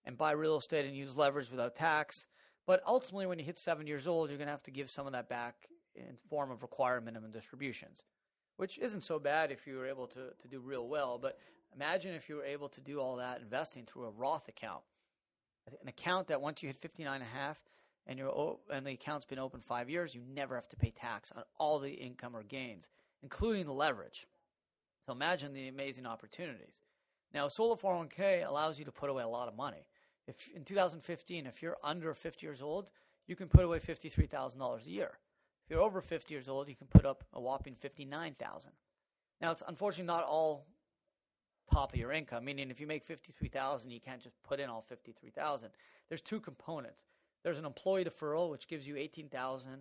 and 0.06 0.18
buy 0.18 0.32
real 0.32 0.58
estate 0.58 0.86
and 0.86 0.96
use 0.96 1.16
leverage 1.18 1.52
without 1.52 1.76
tax. 1.76 2.28
But 2.66 2.84
ultimately, 2.86 3.26
when 3.26 3.40
you 3.40 3.46
hit 3.46 3.58
seven 3.58 3.88
years 3.88 4.08
old, 4.08 4.30
you're 4.30 4.38
going 4.38 4.48
to 4.48 4.52
have 4.52 4.64
to 4.64 4.72
give 4.72 4.90
some 4.90 5.08
of 5.08 5.14
that 5.14 5.30
back 5.30 5.56
in 5.96 6.18
form 6.30 6.52
of 6.52 6.62
required 6.62 7.04
minimum 7.04 7.32
distributions, 7.32 8.04
which 8.58 8.78
isn't 8.78 9.02
so 9.02 9.20
bad 9.20 9.52
if 9.52 9.66
you 9.66 9.78
were 9.78 9.88
able 9.88 10.08
to, 10.08 10.30
to 10.42 10.48
do 10.48 10.60
real 10.60 10.88
well. 10.88 11.18
But 11.18 11.38
imagine 11.76 12.14
if 12.14 12.30
you 12.30 12.36
were 12.36 12.46
able 12.46 12.70
to 12.70 12.82
do 12.82 13.00
all 13.00 13.16
that 13.18 13.42
investing 13.42 13.86
through 13.86 14.06
a 14.06 14.12
Roth 14.12 14.48
account, 14.48 14.84
an 15.82 15.88
account 15.88 16.28
that 16.28 16.42
once 16.42 16.62
you 16.62 16.68
hit 16.68 16.78
59 16.78 17.14
and 17.14 17.24
a 17.24 17.38
half 17.38 17.60
and, 18.08 18.18
you're, 18.18 18.58
and 18.72 18.86
the 18.86 18.92
account's 18.92 19.26
been 19.26 19.40
open 19.40 19.62
five 19.62 19.90
years, 19.90 20.16
you 20.16 20.22
never 20.34 20.56
have 20.56 20.70
to 20.70 20.76
pay 20.76 20.92
tax 20.92 21.32
on 21.36 21.44
all 21.58 21.80
the 21.80 21.92
income 21.92 22.36
or 22.36 22.44
gains, 22.44 22.90
including 23.22 23.66
the 23.66 23.74
leverage. 23.74 24.28
So 25.10 25.14
imagine 25.14 25.56
the 25.56 25.70
amazing 25.70 26.06
opportunities. 26.06 26.84
Now, 27.34 27.48
a 27.48 27.50
Solo 27.50 27.76
401k 27.76 28.48
allows 28.48 28.78
you 28.78 28.86
to 28.86 28.92
put 28.92 29.10
away 29.10 29.24
a 29.24 29.28
lot 29.28 29.48
of 29.48 29.56
money. 29.56 29.88
If 30.28 30.48
in 30.56 30.64
2015, 30.64 31.48
if 31.48 31.64
you're 31.64 31.78
under 31.84 32.14
50 32.14 32.46
years 32.46 32.62
old, 32.62 32.92
you 33.26 33.36
can 33.36 33.48
put 33.48 33.66
away 33.66 33.80
$53,000 33.80 34.86
a 34.86 34.88
year. 34.88 35.10
If 35.66 35.72
you're 35.72 35.82
over 35.82 36.00
50 36.00 36.32
years 36.32 36.48
old, 36.48 36.70
you 36.70 36.76
can 36.76 36.86
put 36.86 37.08
up 37.08 37.24
a 37.34 37.42
whopping 37.42 37.74
59,000. 37.74 38.70
Now, 39.42 39.50
it's 39.50 39.64
unfortunately 39.68 40.06
not 40.06 40.26
all 40.26 40.68
top 41.74 41.92
of 41.92 42.00
your 42.00 42.12
income, 42.12 42.46
meaning 42.46 42.70
if 42.70 42.80
you 42.80 42.86
make 42.86 43.04
53,000, 43.04 43.90
you 43.90 44.00
can't 44.00 44.22
just 44.22 44.36
put 44.44 44.60
in 44.60 44.70
all 44.70 44.86
53,000. 44.88 45.70
There's 46.08 46.22
two 46.22 46.40
components. 46.40 47.02
There's 47.44 47.58
an 47.58 47.66
employee 47.66 48.06
deferral 48.06 48.52
which 48.52 48.68
gives 48.68 48.88
you 48.88 48.96
18,000 48.96 49.72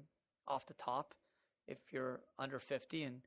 off 0.46 0.64
the 0.64 0.72
top 0.72 1.12
if 1.66 1.76
you're 1.92 2.20
under 2.38 2.58
50 2.58 3.02
and 3.02 3.20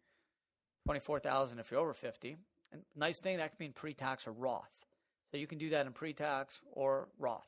24,000 0.91 1.57
if 1.57 1.71
you're 1.71 1.79
over 1.79 1.93
50. 1.93 2.35
And 2.73 2.81
nice 2.97 3.19
thing 3.19 3.37
that 3.37 3.51
can 3.51 3.55
be 3.57 3.65
in 3.67 3.71
pre-tax 3.71 4.27
or 4.27 4.33
Roth. 4.33 4.73
So 5.31 5.37
you 5.37 5.47
can 5.47 5.57
do 5.57 5.69
that 5.69 5.85
in 5.85 5.93
pre-tax 5.93 6.59
or 6.73 7.07
Roth. 7.17 7.47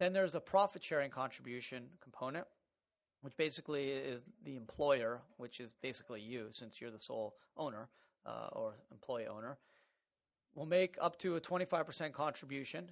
Then 0.00 0.14
there's 0.14 0.32
the 0.32 0.40
profit 0.40 0.82
sharing 0.82 1.10
contribution 1.10 1.84
component, 2.02 2.46
which 3.20 3.36
basically 3.36 3.90
is 3.90 4.22
the 4.46 4.56
employer, 4.56 5.20
which 5.36 5.60
is 5.60 5.74
basically 5.82 6.22
you, 6.22 6.46
since 6.52 6.80
you're 6.80 6.90
the 6.90 6.98
sole 6.98 7.34
owner 7.58 7.90
uh, 8.24 8.48
or 8.52 8.72
employee 8.90 9.26
owner, 9.26 9.58
will 10.54 10.64
make 10.64 10.96
up 11.02 11.18
to 11.18 11.36
a 11.36 11.40
25% 11.42 12.12
contribution 12.14 12.90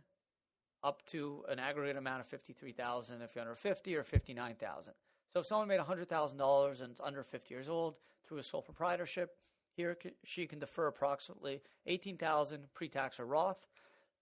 up 0.84 1.02
to 1.06 1.46
an 1.48 1.58
aggregate 1.58 1.96
amount 1.96 2.20
of 2.20 2.26
53000 2.26 3.22
if 3.22 3.34
you're 3.34 3.42
under 3.42 3.54
50 3.54 3.96
or 3.96 4.02
59000 4.02 4.92
So 5.32 5.40
if 5.40 5.46
someone 5.46 5.68
made 5.68 5.80
$100,000 5.80 6.82
and 6.82 6.92
is 6.92 7.00
under 7.02 7.22
50 7.22 7.54
years 7.54 7.70
old 7.70 7.94
through 8.26 8.36
a 8.38 8.42
sole 8.42 8.60
proprietorship, 8.60 9.30
here 9.74 9.96
she 10.24 10.46
can 10.46 10.58
defer 10.58 10.86
approximately 10.86 11.60
18000 11.86 12.72
pre-tax 12.74 13.18
or 13.18 13.26
Roth, 13.26 13.66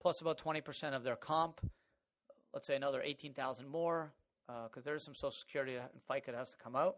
plus 0.01 0.21
about 0.21 0.39
20% 0.39 0.95
of 0.95 1.03
their 1.03 1.17
comp, 1.17 1.61
let's 2.55 2.67
say 2.67 2.77
another 2.77 3.03
18000 3.03 3.69
more, 3.69 4.13
because 4.47 4.83
uh, 4.83 4.85
there's 4.85 5.03
some 5.03 5.15
Social 5.15 5.33
Security 5.33 5.77
and 5.77 5.89
FICA 6.09 6.27
that 6.27 6.37
has 6.37 6.51
to 6.51 6.57
come 6.57 6.77
out. 6.77 6.97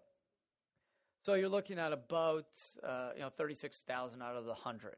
So 1.23 1.35
you're 1.35 1.49
looking 1.49 1.79
at 1.79 1.93
about 1.93 2.47
uh, 2.87 3.11
you 3.15 3.23
know 3.23 3.29
36,000 3.29 4.23
out 4.23 4.37
of 4.37 4.45
the 4.45 4.51
100. 4.51 4.97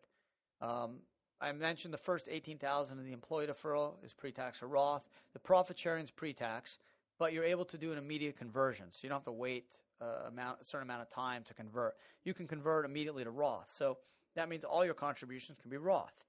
Um, 0.60 1.00
I 1.40 1.52
mentioned 1.52 1.92
the 1.92 1.98
first 1.98 2.28
18,000 2.30 2.98
of 2.98 3.04
the 3.04 3.12
employee 3.12 3.46
deferral 3.46 4.02
is 4.02 4.14
pre-tax 4.14 4.62
or 4.62 4.68
Roth. 4.68 5.02
The 5.34 5.38
profit 5.38 5.78
sharing 5.78 6.04
is 6.04 6.10
pre-tax, 6.10 6.78
but 7.18 7.32
you're 7.32 7.44
able 7.44 7.66
to 7.66 7.76
do 7.76 7.92
an 7.92 7.98
immediate 7.98 8.36
conversion, 8.38 8.86
so 8.90 9.00
you 9.02 9.10
don't 9.10 9.16
have 9.16 9.24
to 9.24 9.32
wait 9.32 9.78
uh, 10.00 10.28
amount, 10.28 10.58
a 10.60 10.64
certain 10.64 10.88
amount 10.88 11.02
of 11.02 11.10
time 11.10 11.42
to 11.44 11.54
convert. 11.54 11.94
You 12.24 12.34
can 12.34 12.46
convert 12.46 12.84
immediately 12.84 13.24
to 13.24 13.30
Roth. 13.30 13.72
So 13.74 13.98
that 14.34 14.48
means 14.48 14.64
all 14.64 14.84
your 14.84 14.94
contributions 14.94 15.58
can 15.60 15.70
be 15.70 15.76
Roth. 15.76 16.24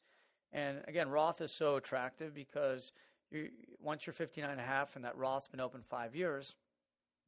And 0.54 0.82
again, 0.88 1.10
Roth 1.10 1.42
is 1.42 1.52
so 1.52 1.76
attractive 1.76 2.34
because 2.34 2.92
you, 3.32 3.50
once 3.82 4.06
you're 4.06 4.14
59 4.14 4.50
and 4.50 4.60
a 4.60 4.64
half 4.64 4.96
and 4.96 5.04
that 5.04 5.18
Roth's 5.18 5.48
been 5.48 5.60
open 5.60 5.82
five 5.82 6.16
years, 6.16 6.56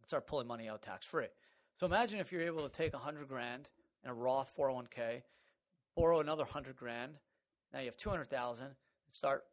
start 0.06 0.28
pulling 0.28 0.48
money 0.48 0.70
out 0.70 0.82
tax 0.82 1.06
free. 1.06 1.28
So 1.80 1.86
imagine 1.86 2.20
if 2.20 2.32
you're 2.32 2.42
able 2.42 2.68
to 2.68 2.70
take 2.70 2.94
100 2.94 3.28
grand 3.28 3.70
in 4.04 4.10
a 4.10 4.14
Roth 4.14 4.54
401k, 4.58 5.22
borrow 5.96 6.20
another 6.20 6.44
100 6.44 6.76
grand, 6.76 7.14
now 7.74 7.80
you 7.80 7.86
have 7.86 7.98
200,000 7.98 8.66
and 8.66 8.76
start 9.12 9.44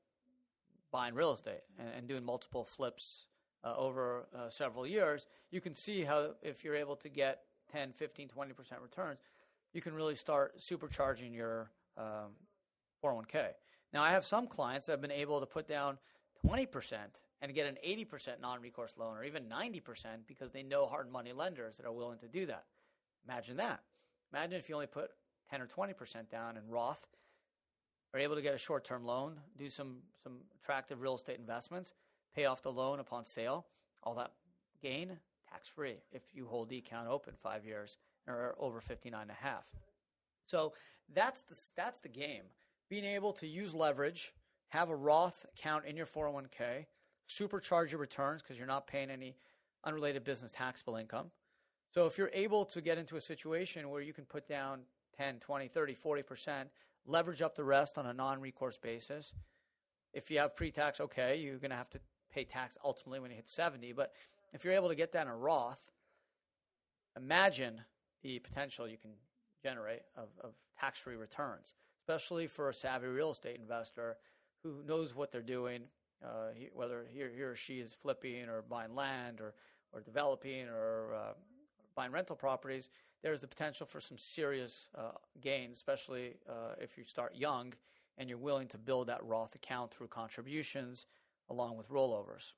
buying 0.93 1.15
real 1.15 1.33
estate 1.33 1.63
and, 1.79 1.89
and 1.97 2.09
doing 2.09 2.25
multiple 2.25 2.65
flips 2.65 3.27
uh, 3.65 3.75
over 3.77 4.27
uh, 4.37 4.51
several 4.51 4.87
years. 4.87 5.27
You 5.51 5.61
can 5.61 5.75
see 5.75 6.03
how 6.03 6.35
if 6.43 6.65
you're 6.65 6.77
able 6.77 6.97
to 6.97 7.09
get 7.09 7.41
10, 7.73 7.93
15, 7.93 8.29
20% 8.29 8.53
returns, 8.83 9.19
you 9.73 9.81
can 9.81 9.95
really 9.95 10.15
start 10.15 10.59
supercharging 10.59 11.35
your 11.35 11.71
um, 11.97 12.33
401k. 13.03 13.49
Now, 13.93 14.03
I 14.03 14.11
have 14.11 14.25
some 14.25 14.47
clients 14.47 14.87
that 14.87 14.93
have 14.93 15.01
been 15.01 15.11
able 15.11 15.41
to 15.41 15.47
put 15.47 15.67
down 15.67 15.99
20% 16.47 16.95
and 17.43 17.55
get 17.55 17.67
an 17.67 17.77
80% 17.87 18.41
non 18.41 18.61
recourse 18.61 18.95
loan 18.97 19.17
or 19.17 19.25
even 19.25 19.45
90% 19.45 19.83
because 20.27 20.53
they 20.53 20.63
know 20.63 20.87
hard 20.87 21.11
money 21.11 21.33
lenders 21.33 21.77
that 21.77 21.87
are 21.87 21.93
willing 21.93 22.19
to 22.19 22.29
do 22.29 22.47
that. 22.47 22.65
Imagine 23.29 23.57
that. 23.57 23.81
Imagine 24.33 24.59
if 24.59 24.69
you 24.69 24.75
only 24.75 24.87
put 24.87 25.11
10 25.51 25.61
or 25.61 25.67
20% 25.67 26.29
down 26.31 26.57
in 26.57 26.69
Roth, 26.69 27.07
are 28.13 28.21
able 28.21 28.37
to 28.37 28.43
get 28.43 28.55
a 28.55 28.59
short 28.59 28.85
term 28.85 29.05
loan, 29.05 29.41
do 29.59 29.69
some, 29.69 29.97
some 30.23 30.39
attractive 30.63 31.01
real 31.01 31.17
estate 31.17 31.39
investments, 31.39 31.93
pay 32.35 32.47
off 32.47 32.63
the 32.63 32.73
loan 32.73 33.01
upon 33.01 33.25
sale, 33.25 33.67
all 34.03 34.15
that 34.15 34.33
gain 34.83 35.17
tax 35.51 35.69
free 35.69 35.97
if 36.13 36.23
you 36.35 36.47
hold 36.47 36.69
the 36.69 36.79
account 36.79 37.09
open 37.09 37.35
five 37.43 37.65
years 37.65 37.97
or 38.27 38.55
over 38.59 38.81
59 38.81 39.21
and 39.23 39.31
a 39.31 39.35
half. 39.35 39.65
So 40.47 40.73
that's 41.15 41.43
the, 41.43 41.57
that's 41.77 42.01
the 42.01 42.09
game. 42.09 42.43
Being 42.91 43.05
able 43.05 43.33
to 43.35 43.47
use 43.47 43.75
leverage 43.75 44.33
have 44.69 44.91
a 44.91 44.97
Roth 44.97 45.47
account 45.57 45.85
in 45.85 45.97
your 45.97 46.07
401k, 46.07 46.87
supercharge 47.29 47.91
your 47.91 48.01
returns 48.01 48.43
because 48.43 48.59
you're 48.59 48.67
not 48.67 48.87
paying 48.87 49.11
any 49.11 49.37
unrelated 49.85 50.25
business 50.25 50.53
taxable 50.53 50.97
income. 50.97 51.31
So 51.93 52.07
if 52.07 52.19
you're 52.19 52.31
able 52.35 52.65
to 52.67 52.81
get 52.81 52.99
into 52.99 53.17
a 53.17 53.21
situation 53.21 53.89
where 53.89 54.01
you 54.01 54.13
can 54.13 54.25
put 54.25 54.49
down 54.49 54.81
10, 55.17 55.39
20, 55.39 55.69
30, 55.69 55.95
40%, 55.95 56.65
leverage 57.07 57.43
up 57.43 57.55
the 57.55 57.65
rest 57.65 57.99
on 57.99 58.07
a 58.07 58.13
non-recourse 58.13 58.79
basis. 58.79 59.35
If 60.13 60.31
you 60.31 60.39
have 60.39 60.57
pre-tax, 60.57 61.01
okay, 61.01 61.37
you're 61.37 61.59
going 61.59 61.71
to 61.71 61.77
have 61.77 61.91
to 61.91 62.01
pay 62.35 62.45
tax 62.45 62.77
ultimately 62.85 63.21
when 63.21 63.31
you 63.31 63.37
hit 63.37 63.49
70, 63.49 63.93
but 63.93 64.13
if 64.53 64.65
you're 64.65 64.75
able 64.75 64.89
to 64.89 64.95
get 64.95 65.13
that 65.13 65.27
in 65.27 65.33
a 65.33 65.37
Roth, 65.37 65.91
imagine 67.17 67.81
the 68.23 68.39
potential 68.41 68.89
you 68.89 68.97
can 68.97 69.13
generate 69.63 70.03
of, 70.17 70.29
of 70.43 70.53
tax-free 70.79 71.17
returns, 71.17 71.75
especially 72.01 72.47
for 72.47 72.69
a 72.69 72.75
savvy 72.75 73.07
real 73.07 73.31
estate 73.31 73.57
investor 73.57 74.17
who 74.63 74.83
knows 74.87 75.15
what 75.15 75.31
they're 75.31 75.43
doing, 75.43 75.83
uh, 76.25 76.49
he, 76.55 76.69
whether 76.73 77.05
he, 77.13 77.21
he, 77.35 77.43
or 77.43 77.55
she 77.55 77.81
is 77.81 77.93
flipping 77.93 78.49
or 78.49 78.63
buying 78.63 78.95
land 78.95 79.41
or, 79.41 79.55
or 79.93 80.01
developing 80.01 80.67
or 80.69 81.15
uh, 81.15 81.33
buying 81.95 82.11
rental 82.11 82.37
properties, 82.37 82.91
there's 83.23 83.41
the 83.41 83.47
potential 83.47 83.87
for 83.87 84.01
some 84.01 84.19
serious 84.19 84.89
uh, 84.97 85.13
gains, 85.41 85.77
especially 85.77 86.35
uh, 86.49 86.75
if 86.81 86.97
you 86.97 87.05
start 87.05 87.35
young 87.35 87.73
and 88.19 88.29
you're 88.29 88.39
willing 88.39 88.69
to 88.69 88.79
build 88.79 89.09
that 89.09 89.25
Roth 89.25 89.55
account 89.55 89.91
through 89.91 90.09
contributions 90.09 91.07
along 91.51 91.77
with 91.77 91.89
rollovers. 91.89 92.53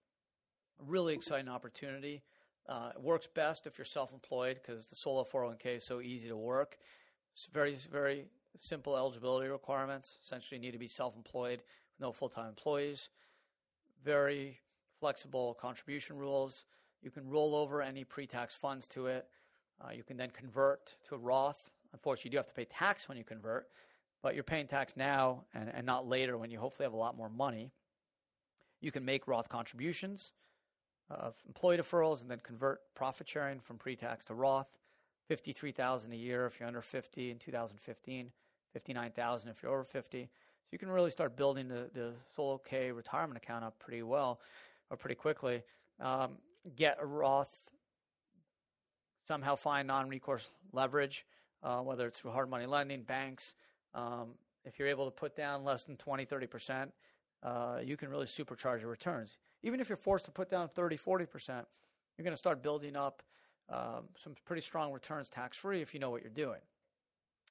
A 0.80 0.84
really 0.84 1.14
exciting 1.14 1.48
opportunity. 1.48 2.22
Uh, 2.68 2.90
it 2.94 3.00
works 3.00 3.28
best 3.32 3.66
if 3.66 3.78
you're 3.78 3.84
self-employed 3.84 4.60
because 4.60 4.86
the 4.86 4.96
solo 4.96 5.24
401k 5.24 5.76
is 5.76 5.84
so 5.84 6.00
easy 6.00 6.28
to 6.28 6.36
work. 6.36 6.78
It's 7.32 7.46
very, 7.52 7.76
very 7.90 8.26
simple 8.58 8.96
eligibility 8.96 9.48
requirements. 9.48 10.18
Essentially, 10.24 10.58
you 10.58 10.62
need 10.62 10.72
to 10.72 10.78
be 10.78 10.88
self-employed 10.88 11.62
no 12.00 12.12
full 12.12 12.28
time 12.28 12.48
employees, 12.48 13.08
very 14.04 14.58
flexible 15.00 15.54
contribution 15.54 16.16
rules. 16.16 16.64
You 17.02 17.10
can 17.10 17.28
roll 17.28 17.54
over 17.54 17.82
any 17.82 18.04
pre 18.04 18.26
tax 18.26 18.54
funds 18.54 18.88
to 18.88 19.06
it. 19.06 19.26
Uh, 19.80 19.90
you 19.92 20.02
can 20.02 20.16
then 20.16 20.30
convert 20.30 20.96
to 21.08 21.14
a 21.14 21.18
Roth. 21.18 21.70
Unfortunately, 21.92 22.28
you 22.28 22.32
do 22.32 22.36
have 22.38 22.46
to 22.46 22.54
pay 22.54 22.64
tax 22.64 23.08
when 23.08 23.16
you 23.16 23.24
convert, 23.24 23.68
but 24.22 24.34
you're 24.34 24.44
paying 24.44 24.66
tax 24.66 24.96
now 24.96 25.44
and, 25.54 25.70
and 25.72 25.86
not 25.86 26.06
later 26.06 26.36
when 26.38 26.50
you 26.50 26.58
hopefully 26.58 26.84
have 26.84 26.92
a 26.92 26.96
lot 26.96 27.16
more 27.16 27.28
money. 27.28 27.72
You 28.80 28.92
can 28.92 29.04
make 29.04 29.26
Roth 29.26 29.48
contributions 29.48 30.32
of 31.10 31.34
employee 31.46 31.78
deferrals 31.78 32.20
and 32.20 32.30
then 32.30 32.40
convert 32.42 32.80
profit 32.94 33.28
sharing 33.28 33.60
from 33.60 33.78
pre 33.78 33.96
tax 33.96 34.24
to 34.26 34.34
Roth. 34.34 34.68
53000 35.28 36.12
a 36.12 36.16
year 36.16 36.46
if 36.46 36.60
you're 36.60 36.68
under 36.68 36.82
50 36.82 37.30
in 37.32 37.38
2015, 37.38 38.30
59000 38.74 39.48
if 39.48 39.62
you're 39.62 39.72
over 39.72 39.84
50. 39.84 40.22
So 40.22 40.68
you 40.70 40.78
can 40.78 40.88
really 40.88 41.10
start 41.10 41.36
building 41.36 41.68
the, 41.68 41.90
the 41.94 42.12
Solo 42.34 42.58
K 42.58 42.92
retirement 42.92 43.36
account 43.36 43.64
up 43.64 43.78
pretty 43.78 44.02
well 44.02 44.40
or 44.90 44.96
pretty 44.96 45.16
quickly. 45.16 45.62
Um, 46.00 46.38
get 46.76 46.98
a 47.00 47.06
Roth, 47.06 47.60
somehow 49.26 49.56
find 49.56 49.88
non 49.88 50.08
recourse 50.08 50.48
leverage, 50.72 51.26
uh, 51.62 51.80
whether 51.80 52.06
it's 52.06 52.18
through 52.18 52.32
hard 52.32 52.50
money 52.50 52.66
lending, 52.66 53.02
banks. 53.02 53.54
Um, 53.94 54.30
if 54.64 54.78
you're 54.78 54.88
able 54.88 55.06
to 55.06 55.12
put 55.12 55.36
down 55.36 55.64
less 55.64 55.84
than 55.84 55.96
20, 55.96 56.26
30%, 56.26 56.88
uh, 57.46 57.78
you 57.82 57.96
can 57.96 58.10
really 58.10 58.26
supercharge 58.26 58.80
your 58.80 58.90
returns. 58.90 59.38
Even 59.62 59.80
if 59.80 59.88
you're 59.88 59.96
forced 59.96 60.24
to 60.24 60.32
put 60.32 60.50
down 60.50 60.68
30, 60.68 60.98
40%, 60.98 61.64
you're 62.18 62.24
going 62.24 62.32
to 62.32 62.36
start 62.36 62.62
building 62.62 62.96
up 62.96 63.22
um, 63.68 64.04
some 64.22 64.34
pretty 64.44 64.62
strong 64.62 64.92
returns 64.92 65.28
tax 65.28 65.56
free 65.56 65.80
if 65.80 65.94
you 65.94 66.00
know 66.00 66.10
what 66.10 66.22
you're 66.22 66.30
doing. 66.30 66.60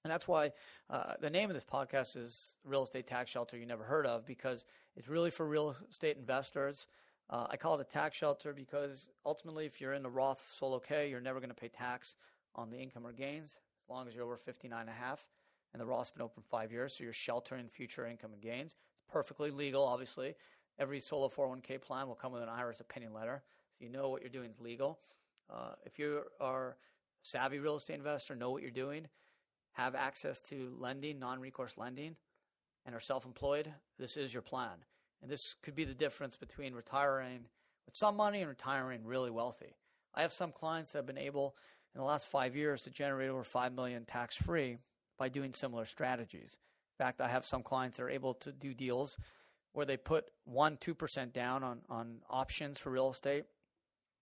And 0.03 0.11
that's 0.11 0.27
why 0.27 0.51
uh, 0.89 1.13
the 1.19 1.29
name 1.29 1.49
of 1.49 1.55
this 1.55 1.63
podcast 1.63 2.17
is 2.17 2.57
Real 2.63 2.83
Estate 2.83 3.07
Tax 3.07 3.31
Shelter 3.31 3.57
You 3.57 3.65
Never 3.65 3.83
Heard 3.83 4.05
of, 4.05 4.25
because 4.25 4.65
it's 4.97 5.07
really 5.07 5.31
for 5.31 5.47
real 5.47 5.75
estate 5.89 6.17
investors. 6.17 6.87
Uh, 7.29 7.47
I 7.49 7.57
call 7.57 7.79
it 7.79 7.81
a 7.81 7.91
tax 7.91 8.17
shelter 8.17 8.53
because 8.53 9.09
ultimately, 9.25 9.65
if 9.65 9.81
you're 9.81 9.93
in 9.93 10.03
the 10.03 10.09
Roth 10.09 10.43
Solo 10.59 10.77
K, 10.77 11.09
you're 11.09 11.21
never 11.21 11.39
going 11.39 11.49
to 11.49 11.55
pay 11.55 11.69
tax 11.69 12.15
on 12.53 12.69
the 12.69 12.77
income 12.77 13.07
or 13.07 13.13
gains 13.13 13.57
as 13.83 13.89
long 13.89 14.07
as 14.07 14.13
you're 14.13 14.25
over 14.25 14.37
59 14.37 14.79
and 14.79 14.89
a 14.89 14.93
half. 14.93 15.25
And 15.73 15.81
the 15.81 15.85
Roth's 15.85 16.11
been 16.11 16.21
open 16.21 16.43
five 16.49 16.71
years, 16.71 16.93
so 16.93 17.03
you're 17.03 17.13
sheltering 17.13 17.67
future 17.67 18.05
income 18.05 18.31
and 18.33 18.41
gains. 18.41 18.75
Perfectly 19.11 19.51
legal, 19.51 19.83
obviously. 19.83 20.35
Every 20.79 20.99
solo 20.99 21.29
401k 21.29 21.81
plan 21.81 22.07
will 22.07 22.15
come 22.15 22.33
with 22.33 22.43
an 22.43 22.49
IRS 22.49 22.81
opinion 22.81 23.13
letter, 23.13 23.43
so 23.77 23.85
you 23.85 23.89
know 23.89 24.09
what 24.09 24.21
you're 24.21 24.29
doing 24.29 24.51
is 24.51 24.59
legal. 24.59 24.99
Uh, 25.49 25.73
if 25.85 25.97
you 25.97 26.21
are 26.41 26.69
a 26.69 26.75
savvy 27.21 27.59
real 27.59 27.77
estate 27.77 27.95
investor, 27.95 28.35
know 28.35 28.51
what 28.51 28.61
you're 28.61 28.71
doing, 28.71 29.07
have 29.73 29.95
access 29.95 30.41
to 30.41 30.75
lending, 30.79 31.19
non 31.19 31.39
recourse 31.39 31.77
lending, 31.77 32.15
and 32.85 32.93
are 32.93 32.99
self 32.99 33.25
employed, 33.25 33.71
this 33.97 34.17
is 34.17 34.33
your 34.33 34.41
plan. 34.41 34.83
And 35.21 35.31
this 35.31 35.55
could 35.61 35.75
be 35.75 35.85
the 35.85 35.93
difference 35.93 36.35
between 36.35 36.73
retiring 36.73 37.45
with 37.85 37.95
some 37.95 38.15
money 38.15 38.41
and 38.41 38.49
retiring 38.49 39.05
really 39.05 39.31
wealthy. 39.31 39.75
I 40.13 40.21
have 40.21 40.33
some 40.33 40.51
clients 40.51 40.91
that 40.91 40.99
have 40.99 41.05
been 41.05 41.17
able 41.17 41.55
in 41.93 41.99
the 41.99 42.05
last 42.05 42.27
five 42.27 42.55
years 42.55 42.81
to 42.83 42.89
generate 42.89 43.29
over 43.29 43.43
five 43.43 43.73
million 43.73 44.05
tax 44.05 44.35
free 44.35 44.77
by 45.17 45.29
doing 45.29 45.53
similar 45.53 45.85
strategies. 45.85 46.57
Fact, 46.97 47.21
I 47.21 47.27
have 47.27 47.45
some 47.45 47.63
clients 47.63 47.97
that 47.97 48.03
are 48.03 48.09
able 48.09 48.33
to 48.35 48.51
do 48.51 48.73
deals 48.73 49.17
where 49.73 49.85
they 49.85 49.97
put 49.97 50.31
one, 50.45 50.77
two 50.77 50.95
percent 50.95 51.33
down 51.33 51.63
on 51.63 51.81
on 51.89 52.17
options 52.29 52.79
for 52.79 52.89
real 52.89 53.11
estate 53.11 53.45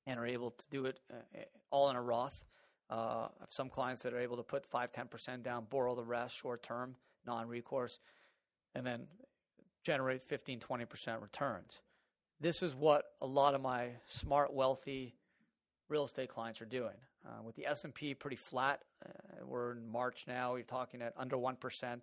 and 0.06 0.20
are 0.20 0.25
able 0.25 0.51
to 0.51 0.65
do 0.70 0.86
it 0.86 1.00
uh, 1.12 1.39
all 1.72 1.89
in 1.89 1.96
a 1.96 2.01
Roth 2.01 2.44
uh, 2.94 3.27
I 3.27 3.30
have 3.39 3.51
some 3.51 3.70
clients 3.70 4.03
that 4.03 4.13
are 4.13 4.20
able 4.20 4.38
to 4.38 4.44
put 4.44 4.65
5 4.65 4.92
10% 4.92 5.42
down, 5.42 5.65
borrow 5.70 5.96
the 5.96 6.03
rest 6.03 6.36
short 6.36 6.62
term, 6.62 6.96
non 7.25 7.48
recourse, 7.48 8.00
and 8.75 8.86
then 8.86 9.08
generate 9.84 10.24
15 10.24 10.60
20% 10.60 11.22
returns. 11.22 11.80
This 12.39 12.62
is 12.62 12.75
what 12.75 13.06
a 13.22 13.25
lot 13.25 13.56
of 13.56 13.62
my 13.62 13.89
smart, 14.08 14.53
wealthy 14.53 15.15
real 15.89 16.06
estate 16.06 16.30
clients 16.30 16.62
are 16.62 16.65
doing. 16.65 16.96
Uh, 17.25 17.42
with 17.42 17.56
the 17.56 17.65
S&P 17.65 18.13
pretty 18.13 18.36
flat, 18.36 18.82
uh, 19.06 19.10
we're 19.46 19.72
in 19.72 19.88
March 19.88 20.25
now, 20.27 20.56
you're 20.56 20.65
talking 20.65 21.01
at 21.01 21.13
under 21.18 21.38
1%. 21.38 22.01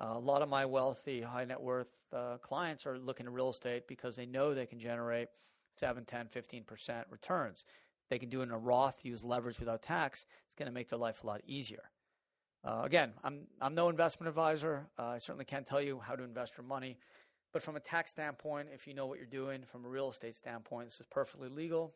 Uh, 0.00 0.12
a 0.14 0.18
lot 0.18 0.42
of 0.42 0.48
my 0.48 0.64
wealthy, 0.64 1.22
high 1.22 1.44
net 1.44 1.60
worth 1.60 1.88
uh, 2.12 2.36
clients 2.38 2.86
are 2.86 2.98
looking 2.98 3.26
at 3.26 3.32
real 3.32 3.50
estate 3.50 3.88
because 3.88 4.14
they 4.14 4.26
know 4.26 4.54
they 4.54 4.66
can 4.66 4.78
generate 4.78 5.28
7, 5.76 6.04
10, 6.04 6.28
15% 6.34 7.04
returns. 7.10 7.64
They 8.10 8.18
can 8.18 8.28
do 8.28 8.40
it 8.40 8.44
in 8.44 8.50
a 8.50 8.58
Roth, 8.58 9.04
use 9.04 9.24
leverage 9.24 9.58
without 9.58 9.82
tax. 9.82 10.26
It's 10.46 10.54
going 10.56 10.66
to 10.66 10.72
make 10.74 10.88
their 10.88 10.98
life 10.98 11.24
a 11.24 11.26
lot 11.26 11.40
easier. 11.46 11.90
Uh, 12.64 12.82
again, 12.84 13.12
I'm 13.22 13.46
I'm 13.60 13.74
no 13.74 13.88
investment 13.88 14.28
advisor. 14.28 14.86
Uh, 14.98 15.06
I 15.06 15.18
certainly 15.18 15.44
can't 15.44 15.66
tell 15.66 15.80
you 15.80 16.00
how 16.00 16.16
to 16.16 16.24
invest 16.24 16.54
your 16.58 16.66
money, 16.66 16.98
but 17.52 17.62
from 17.62 17.76
a 17.76 17.80
tax 17.80 18.10
standpoint, 18.10 18.68
if 18.74 18.86
you 18.86 18.94
know 18.94 19.06
what 19.06 19.18
you're 19.18 19.26
doing, 19.26 19.62
from 19.70 19.84
a 19.84 19.88
real 19.88 20.10
estate 20.10 20.36
standpoint, 20.36 20.88
this 20.88 20.98
is 20.98 21.06
perfectly 21.10 21.48
legal, 21.48 21.94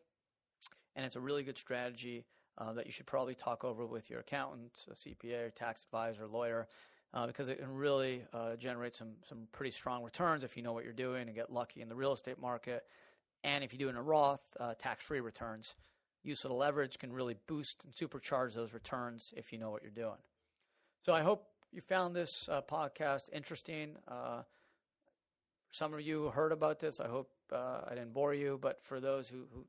and 0.95 1.05
it's 1.05 1.17
a 1.17 1.19
really 1.19 1.43
good 1.43 1.57
strategy 1.57 2.25
uh, 2.57 2.71
that 2.73 2.85
you 2.85 2.91
should 2.91 3.05
probably 3.05 3.35
talk 3.35 3.65
over 3.65 3.85
with 3.85 4.09
your 4.09 4.21
accountant, 4.21 4.71
a 4.89 4.95
CPA, 4.95 5.53
tax 5.55 5.83
advisor, 5.83 6.25
lawyer, 6.25 6.67
uh, 7.13 7.27
because 7.27 7.49
it 7.49 7.59
can 7.59 7.73
really 7.73 8.23
uh, 8.33 8.55
generate 8.55 8.95
some 8.95 9.13
some 9.27 9.47
pretty 9.51 9.71
strong 9.71 10.03
returns 10.03 10.43
if 10.43 10.55
you 10.55 10.63
know 10.63 10.73
what 10.73 10.83
you're 10.83 10.93
doing 10.93 11.23
and 11.27 11.35
get 11.35 11.51
lucky 11.51 11.81
in 11.81 11.89
the 11.89 11.95
real 11.95 12.13
estate 12.13 12.39
market. 12.39 12.83
And 13.43 13.63
if 13.63 13.73
you 13.73 13.79
do 13.79 13.89
in 13.89 13.95
a 13.95 14.01
Roth, 14.01 14.41
uh, 14.59 14.75
tax-free 14.77 15.19
returns, 15.19 15.75
use 16.23 16.43
of 16.45 16.51
the 16.51 16.55
leverage 16.55 16.99
can 16.99 17.11
really 17.11 17.35
boost 17.47 17.83
and 17.83 17.93
supercharge 17.93 18.53
those 18.53 18.73
returns 18.73 19.33
if 19.35 19.51
you 19.51 19.57
know 19.57 19.71
what 19.71 19.81
you're 19.81 19.91
doing. 19.91 20.19
So 21.01 21.13
I 21.13 21.21
hope 21.23 21.47
you 21.71 21.81
found 21.81 22.15
this 22.15 22.47
uh, 22.49 22.61
podcast 22.61 23.29
interesting. 23.33 23.95
Uh, 24.07 24.43
some 25.71 25.93
of 25.93 26.01
you 26.01 26.29
heard 26.29 26.51
about 26.51 26.79
this. 26.79 26.99
I 26.99 27.07
hope 27.07 27.31
uh, 27.51 27.81
I 27.87 27.95
didn't 27.95 28.13
bore 28.13 28.33
you, 28.33 28.59
but 28.61 28.83
for 28.83 28.99
those 28.99 29.27
who, 29.27 29.47
who 29.53 29.65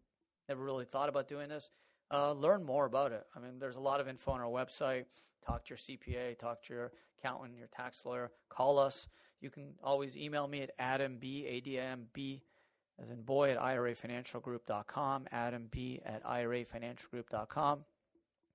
never 0.49 0.63
really 0.63 0.85
thought 0.85 1.09
about 1.09 1.29
doing 1.29 1.49
this, 1.49 1.71
uh, 2.11 2.33
learn 2.33 2.65
more 2.65 2.85
about 2.85 3.13
it. 3.13 3.25
I 3.35 3.41
mean, 3.41 3.59
there's 3.59 3.77
a 3.77 3.81
lot 3.81 4.01
of 4.01 4.09
info 4.09 4.33
on 4.33 4.41
our 4.41 4.47
website. 4.47 5.05
Talk 5.47 5.65
to 5.65 5.71
your 5.71 5.79
CPA, 5.79 6.39
talk 6.39 6.63
to 6.65 6.75
your 6.75 6.93
accountant, 7.23 7.57
your 7.57 7.69
tax 7.69 8.05
lawyer. 8.05 8.31
Call 8.49 8.79
us. 8.79 9.07
You 9.41 9.51
can 9.51 9.75
always 9.83 10.17
email 10.17 10.47
me 10.47 10.63
at 10.63 10.71
Adam 10.79 11.19
B 11.19 11.47
A 11.47 11.61
D 11.61 11.79
M 11.79 12.07
B 12.13 12.43
as 13.03 13.11
in 13.11 13.23
boy 13.23 13.51
at 13.51 13.59
irafinancialgroup.com, 13.59 15.27
Adam 15.33 15.67
B 15.71 16.01
at 16.05 16.23
irafinancialgroup.com. 16.25 17.85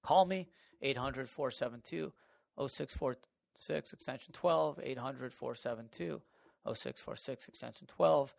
Call 0.04 0.26
me 0.26 0.48
800 0.82 1.30
472 1.30 2.12
0646 2.58 3.94
extension 3.94 4.34
12 4.34 4.80
800 4.82 5.32
472 5.34 6.22
0646 6.66 7.48
extension 7.48 7.88
12. 7.88 8.36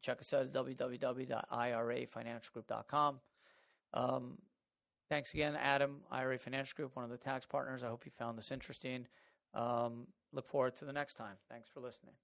Check 0.00 0.20
us 0.20 0.32
out 0.32 0.42
at 0.42 0.52
www.irafinancialgroup.com. 0.52 3.20
Um, 3.94 4.38
thanks 5.08 5.32
again, 5.34 5.56
Adam, 5.56 6.02
IRA 6.10 6.38
Financial 6.38 6.76
Group, 6.76 6.94
one 6.94 7.04
of 7.04 7.10
the 7.10 7.16
tax 7.16 7.44
partners. 7.46 7.82
I 7.82 7.88
hope 7.88 8.04
you 8.04 8.12
found 8.16 8.38
this 8.38 8.52
interesting. 8.52 9.08
Um, 9.54 10.06
look 10.32 10.48
forward 10.48 10.76
to 10.76 10.84
the 10.84 10.92
next 10.92 11.14
time. 11.14 11.36
Thanks 11.48 11.68
for 11.72 11.80
listening. 11.80 12.14